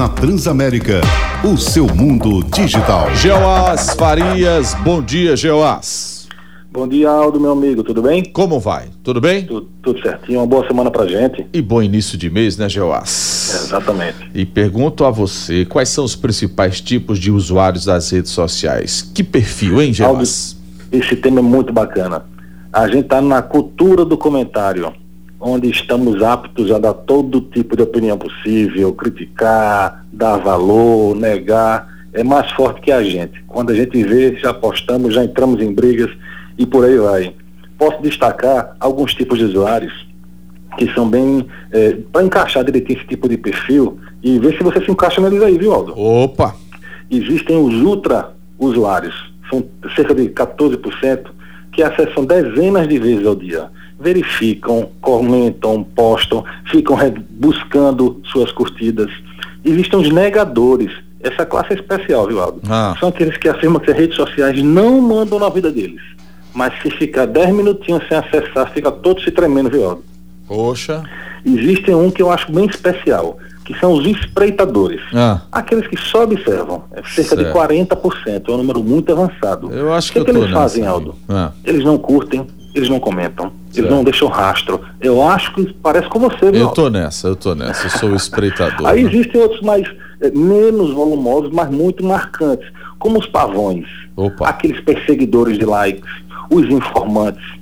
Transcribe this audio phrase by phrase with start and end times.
[0.00, 1.02] na Transamérica.
[1.44, 3.14] O seu mundo digital.
[3.16, 6.26] Geoás Farias, bom dia, Geoás.
[6.72, 8.24] Bom dia, Aldo, meu amigo, tudo bem?
[8.24, 8.86] Como vai?
[9.04, 9.44] Tudo bem?
[9.44, 11.46] Tudo, tudo certinho, uma boa semana pra gente.
[11.52, 13.50] E bom início de mês, né, Geoás?
[13.52, 14.30] É, exatamente.
[14.34, 19.02] E pergunto a você, quais são os principais tipos de usuários das redes sociais?
[19.02, 20.56] Que perfil, hein, Geoás?
[20.88, 22.24] Aldo, esse tema é muito bacana.
[22.72, 24.94] A gente tá na cultura do comentário
[25.40, 32.22] onde estamos aptos a dar todo tipo de opinião possível, criticar, dar valor, negar, é
[32.22, 33.42] mais forte que a gente.
[33.46, 36.10] Quando a gente vê, já apostamos, já entramos em brigas
[36.58, 37.34] e por aí vai.
[37.78, 40.06] Posso destacar alguns tipos de usuários
[40.76, 41.46] que são bem.
[41.72, 45.42] É, para encaixar direitinho esse tipo de perfil e ver se você se encaixa neles
[45.42, 45.98] aí, viu, Aldo?
[45.98, 46.54] Opa!
[47.10, 49.64] Existem os ultra usuários, são
[49.96, 51.26] cerca de 14%,
[51.72, 53.70] que acessam dezenas de vezes ao dia
[54.00, 56.96] verificam, comentam, postam, ficam
[57.30, 59.10] buscando suas curtidas.
[59.64, 60.90] Existem os negadores.
[61.20, 62.62] Essa classe é especial, viu, Aldo?
[62.68, 62.96] Ah.
[62.98, 66.00] São aqueles que afirmam que as redes sociais não mandam na vida deles.
[66.54, 70.04] Mas se ficar 10 minutinhos sem acessar, fica todo se tremendo, viu, Aldo?
[70.48, 71.04] Poxa.
[71.44, 75.00] Existem um que eu acho bem especial, que são os espreitadores.
[75.14, 75.42] Ah.
[75.52, 76.84] Aqueles que só observam.
[76.92, 77.44] É cerca certo.
[77.44, 79.70] de 40%, é um número muito avançado.
[79.70, 81.14] Eu acho o que, que, que eles fazem, Aldo?
[81.28, 81.52] Ah.
[81.64, 83.78] Eles não curtem, eles não comentam, certo.
[83.78, 84.80] eles não deixam rastro.
[85.00, 86.60] Eu acho que parece com você, viu?
[86.60, 88.86] Eu tô nessa, eu tô nessa, eu sou o espreitador.
[88.86, 89.10] Aí né?
[89.10, 89.86] existem outros mais
[90.20, 94.48] é, menos volumosos, mas muito marcantes, como os pavões, Opa.
[94.48, 96.10] aqueles perseguidores de likes,
[96.50, 97.60] os informantes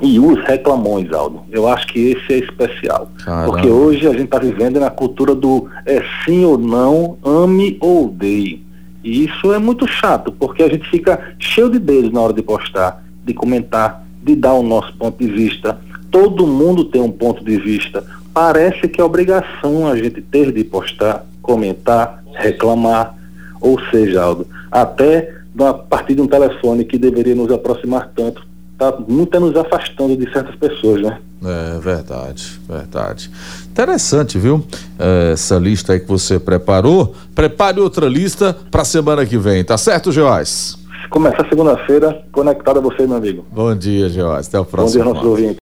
[0.00, 1.42] e os reclamões, Aldo.
[1.50, 3.10] Eu acho que esse é especial.
[3.22, 3.52] Caramba.
[3.52, 8.06] Porque hoje a gente está vivendo na cultura do é sim ou não, ame ou
[8.06, 8.64] odeie.
[9.02, 12.42] E isso é muito chato, porque a gente fica cheio de dedos na hora de
[12.42, 15.78] postar, de comentar, de dar o nosso ponto de vista.
[16.10, 18.04] Todo mundo tem um ponto de vista.
[18.32, 23.14] Parece que é obrigação a gente ter de postar, comentar, reclamar.
[23.60, 28.96] Ou seja, Aldo, até a partir de um telefone que deveria nos aproximar tanto, está
[29.06, 31.18] muito nos afastando de certas pessoas, né?
[31.42, 33.30] É verdade, verdade.
[33.70, 34.64] Interessante, viu?
[34.98, 37.14] É, essa lista aí que você preparou.
[37.34, 40.79] Prepare outra lista para a semana que vem, tá certo, Joás?
[41.08, 43.46] Começar segunda-feira conectado a você, meu amigo.
[43.50, 44.48] Bom dia, Joás.
[44.48, 45.04] Até o próximo.
[45.04, 45.59] Bom dia, nossos ouvintes.